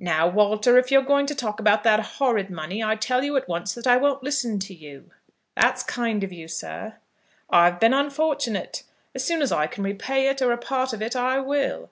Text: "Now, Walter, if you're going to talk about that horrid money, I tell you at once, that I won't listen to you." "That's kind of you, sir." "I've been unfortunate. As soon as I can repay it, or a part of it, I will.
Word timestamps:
"Now, 0.00 0.26
Walter, 0.26 0.76
if 0.76 0.90
you're 0.90 1.02
going 1.04 1.24
to 1.26 1.36
talk 1.36 1.60
about 1.60 1.84
that 1.84 2.00
horrid 2.18 2.50
money, 2.50 2.82
I 2.82 2.96
tell 2.96 3.22
you 3.22 3.36
at 3.36 3.46
once, 3.46 3.74
that 3.74 3.86
I 3.86 3.96
won't 3.96 4.24
listen 4.24 4.58
to 4.58 4.74
you." 4.74 5.12
"That's 5.54 5.84
kind 5.84 6.24
of 6.24 6.32
you, 6.32 6.48
sir." 6.48 6.96
"I've 7.48 7.78
been 7.78 7.94
unfortunate. 7.94 8.82
As 9.14 9.22
soon 9.22 9.40
as 9.40 9.52
I 9.52 9.68
can 9.68 9.84
repay 9.84 10.26
it, 10.26 10.42
or 10.42 10.50
a 10.50 10.58
part 10.58 10.92
of 10.92 11.00
it, 11.00 11.14
I 11.14 11.38
will. 11.38 11.90